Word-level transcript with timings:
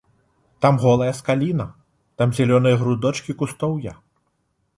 Там 0.65 0.73
голая 0.83 1.09
скаліна, 1.19 1.67
там 2.23 2.33
зялёныя 2.39 2.75
грудочкі 2.85 3.31
кустоўя. 3.45 3.93